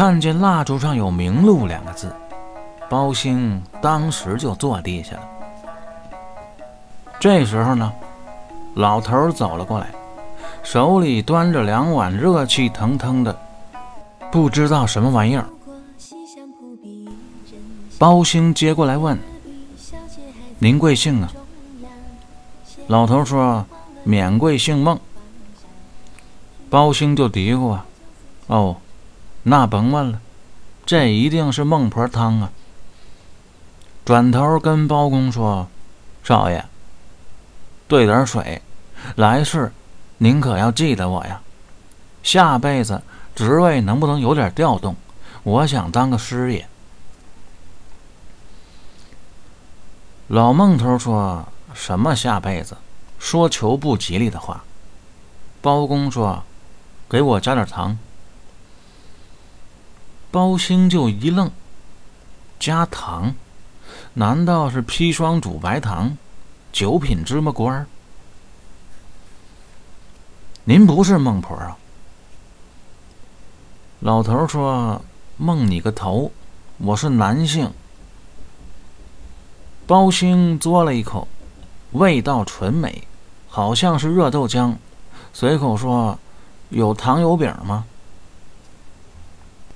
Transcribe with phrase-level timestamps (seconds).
[0.00, 2.10] 看见蜡烛上有“明路”两个字，
[2.88, 5.28] 包兴当时就坐地下了。
[7.20, 7.92] 这时候呢，
[8.72, 9.90] 老头走了过来，
[10.62, 13.38] 手里端着两碗热气腾腾的，
[14.32, 15.44] 不知道什么玩意儿。
[17.98, 19.18] 包兴接过来问
[20.58, 21.30] ：“您贵姓啊？”
[22.88, 23.66] 老头说
[24.02, 24.98] ：“免贵姓孟。”
[26.70, 27.84] 包兴就嘀咕啊
[28.48, 28.76] ：“哦。”
[29.44, 30.20] 那甭问了，
[30.84, 32.52] 这一定是孟婆汤啊！
[34.04, 35.68] 转头跟包公说
[36.22, 36.66] ：“少爷，
[37.88, 38.60] 兑点水，
[39.16, 39.72] 来世
[40.18, 41.40] 您可要记得我呀！
[42.22, 43.02] 下辈子
[43.34, 44.94] 职位能不能有点调动？
[45.42, 46.68] 我想当个师爷。”
[50.28, 52.76] 老孟头说什么下辈子？
[53.18, 54.64] 说求不吉利的话。
[55.62, 56.42] 包公说
[57.08, 57.98] ：“给我加点糖。”
[60.30, 61.50] 包兴就一愣，
[62.60, 63.34] 加糖？
[64.14, 66.16] 难道是砒霜煮白糖？
[66.72, 67.86] 九品芝麻官儿？
[70.62, 71.76] 您不是孟婆啊？
[73.98, 75.02] 老头说
[75.36, 76.30] ：“孟你个头！
[76.78, 77.72] 我是男性。”
[79.88, 81.26] 包兴嘬了一口，
[81.90, 83.08] 味道纯美，
[83.48, 84.76] 好像是热豆浆，
[85.32, 86.16] 随口说
[86.70, 87.84] ：“有糖油饼吗？”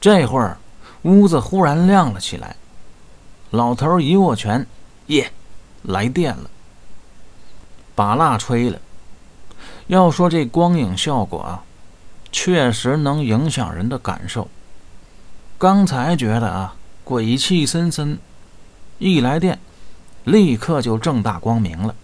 [0.00, 0.56] 这会儿，
[1.02, 2.56] 屋子忽然亮了起来。
[3.50, 4.66] 老头一握拳，
[5.08, 5.30] 耶，
[5.82, 6.48] 来电了，
[7.94, 8.78] 把蜡吹了。
[9.88, 11.64] 要说这光影效果啊，
[12.32, 14.48] 确实能影响人的感受。
[15.58, 18.18] 刚才觉得啊，鬼气森森，
[18.98, 19.58] 一来电，
[20.24, 21.94] 立刻就正大光明了。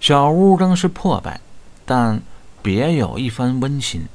[0.00, 1.40] 小屋仍是破败，
[1.84, 2.22] 但
[2.62, 4.06] 别有一番温馨。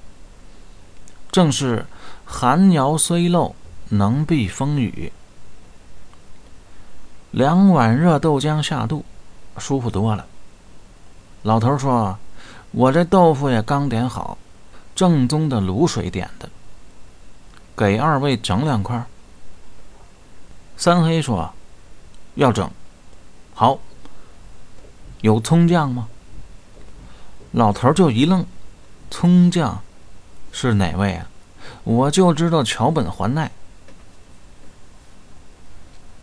[1.32, 1.86] 正是
[2.26, 3.56] 寒窑虽漏，
[3.90, 5.14] 能避风雨。
[7.32, 9.06] 两碗热豆浆下肚，
[9.58, 10.26] 舒服多了。
[11.44, 12.18] 老头说
[12.72, 14.38] ：“我这豆腐也刚点好，
[14.94, 16.50] 正宗的卤水点的，
[17.78, 19.06] 给二位整两块。”
[20.76, 21.54] 三黑说
[22.36, 22.70] ：“要整。”
[23.56, 23.80] 好。
[25.22, 26.10] 有葱酱吗？
[27.52, 28.46] 老头就一愣，
[29.10, 29.82] 葱酱。
[30.54, 31.31] 是哪位啊？
[31.84, 33.52] 我就知道桥本环奈。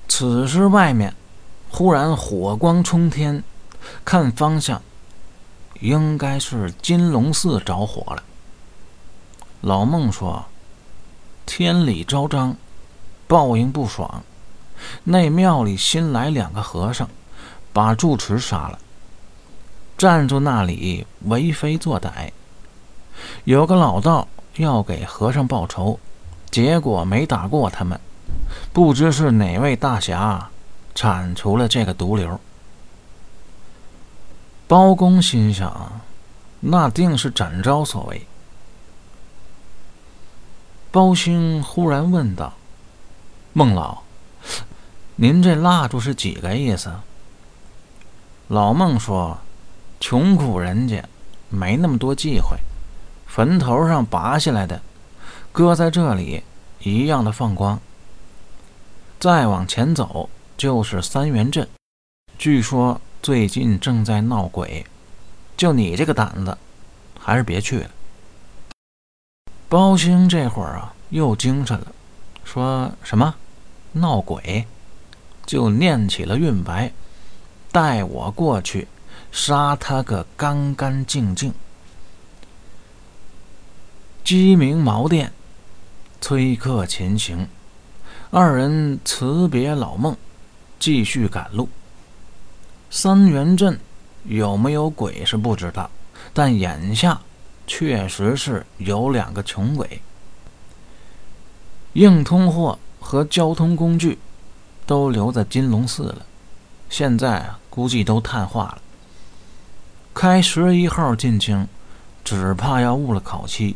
[0.08, 1.14] 此时外面
[1.70, 3.42] 忽然火光冲天，
[4.04, 4.82] 看方向，
[5.80, 8.22] 应该是金龙寺着火了。
[9.60, 10.46] 老孟说
[11.44, 12.56] ：“天理昭彰，
[13.26, 14.22] 报应不爽。
[15.04, 17.08] 那庙里新来两个和尚，
[17.72, 18.78] 把住持杀了，
[19.96, 22.32] 站住那里为非作歹。”
[23.44, 25.98] 有个老道要给和尚报仇，
[26.50, 27.98] 结果没打过他们，
[28.72, 30.50] 不知是哪位大侠
[30.94, 32.38] 铲除了这个毒瘤。
[34.66, 36.00] 包公心想，
[36.60, 38.26] 那定是展昭所为。
[40.90, 42.52] 包兴忽然问道
[43.52, 43.98] ：“孟老，
[45.16, 46.92] 您这蜡烛是几个意思？”
[48.48, 49.38] 老孟说
[50.00, 51.04] ：“穷苦人家
[51.50, 52.56] 没那么多忌讳。”
[53.28, 54.80] 坟头上拔下来的，
[55.52, 56.42] 搁在这里
[56.80, 57.78] 一样的放光。
[59.20, 61.68] 再往前走就是三元镇，
[62.38, 64.84] 据说最近正在闹鬼，
[65.56, 66.56] 就你这个胆子，
[67.18, 67.90] 还是别去了。
[69.68, 71.92] 包兴这会儿啊又精神了，
[72.42, 73.34] 说什么
[73.92, 74.66] 闹鬼，
[75.44, 76.90] 就念起了韵白，
[77.70, 78.88] 带我过去
[79.30, 81.52] 杀他个干干净净。
[84.28, 85.32] 鸡鸣茅店，
[86.20, 87.48] 催客前行。
[88.30, 90.14] 二人辞别老孟，
[90.78, 91.66] 继续赶路。
[92.90, 93.80] 三元镇
[94.24, 95.90] 有没有鬼是不知道，
[96.34, 97.18] 但眼下
[97.66, 100.02] 确实是有两个穷鬼。
[101.94, 104.18] 硬通货和交通工具
[104.84, 106.26] 都留在金龙寺了，
[106.90, 108.82] 现在估计都碳化了。
[110.12, 111.66] 开十一号进京，
[112.22, 113.74] 只怕要误了考期。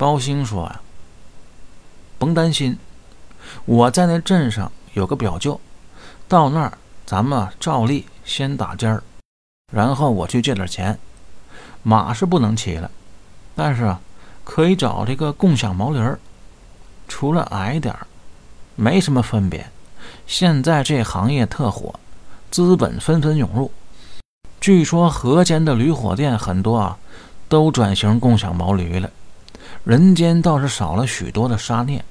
[0.00, 0.80] 包兴说：“呀，
[2.18, 2.78] 甭担心，
[3.66, 5.60] 我在那镇上有个表舅，
[6.26, 6.72] 到那儿
[7.04, 9.02] 咱们照例先打尖儿，
[9.70, 10.98] 然后我去借点钱。
[11.82, 12.90] 马是不能骑了，
[13.54, 14.00] 但是啊，
[14.42, 16.18] 可以找这个共享毛驴儿。
[17.06, 18.06] 除了矮点儿，
[18.76, 19.70] 没什么分别。
[20.26, 22.00] 现在这行业特火，
[22.50, 23.70] 资本纷纷涌入。
[24.62, 26.96] 据说河间的驴火店很多啊，
[27.50, 29.10] 都转型共享毛驴了。”
[29.84, 32.04] 人间倒是少了许多的杀孽。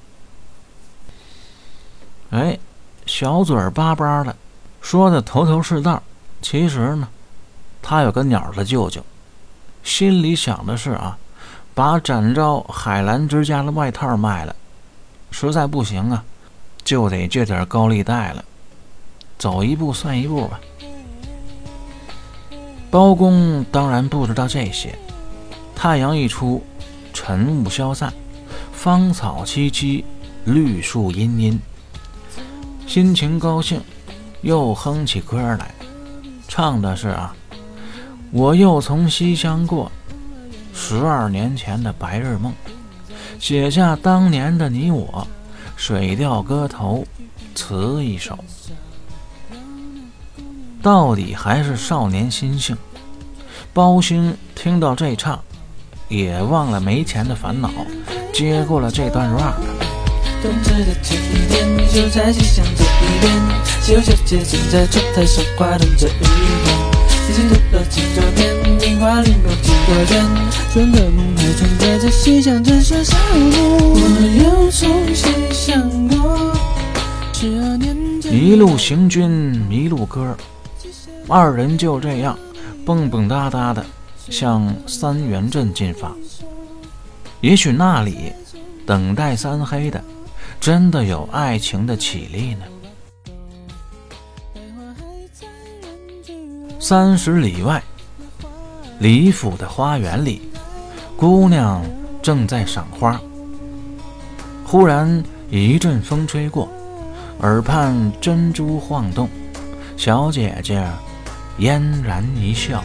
[2.32, 2.58] 哎，
[3.06, 4.36] 小嘴儿巴巴的，
[4.82, 6.02] 说的头头是道。
[6.42, 7.08] 其实呢，
[7.82, 9.04] 他有个鸟的舅舅，
[9.84, 11.18] 心里想的是啊，
[11.74, 14.56] 把展昭海澜之家的外套卖了，
[15.32, 16.24] 实在不行啊，
[16.84, 18.46] 就得借点高利贷了。
[19.38, 20.60] 走一步算一步吧。
[22.92, 24.98] 包公当然不知道这些。
[25.76, 26.64] 太阳一出，
[27.22, 28.14] 晨雾消散，
[28.72, 30.06] 芳草萋萋，
[30.46, 31.60] 绿树茵茵，
[32.88, 33.82] 心情高兴，
[34.42, 35.76] 又哼起歌来，
[36.48, 37.36] 唱的是啊，
[38.32, 39.92] 我又从西厢过，
[40.74, 42.54] 十二年前的白日梦，
[43.38, 45.28] 写下当年的你我，
[45.76, 47.06] 水调歌头，
[47.54, 48.40] 词一首。
[50.82, 52.78] 到底还是少年心性。
[53.74, 55.44] 包兴听到这唱，
[56.10, 57.70] 也忘了没钱的烦恼，
[58.34, 59.54] 接过了这段 rap。
[60.42, 63.32] 冬至的前一天，就在西厢这一边，
[63.82, 66.12] 西游小姐正在窗台上挂动着玉
[66.66, 66.90] 簪。
[67.30, 70.26] 已经过了几多天，樱花零落几多卷，
[70.74, 73.94] 春的梦还存在这西厢枕上小屋。
[73.94, 74.02] 我
[74.44, 76.52] 又从西厢过，
[77.34, 77.96] 十二年
[78.32, 79.30] 一路行军，
[79.70, 80.36] 迷路歌。
[81.28, 82.36] 二人就这样
[82.84, 83.86] 蹦蹦哒哒的
[84.30, 86.12] 向三元镇进发。
[87.42, 88.34] 也许那里
[88.86, 90.04] 等待三黑的，
[90.60, 92.66] 真的有爱情的绮丽呢。
[96.80, 97.84] 三十里外，
[99.00, 100.42] 李府的花园里，
[101.16, 101.84] 姑娘
[102.22, 103.20] 正在赏花。
[104.66, 106.68] 忽然一阵风吹过，
[107.42, 109.30] 耳畔珍珠晃动，
[109.98, 110.86] 小姐姐。
[111.58, 112.82] 嫣然一笑。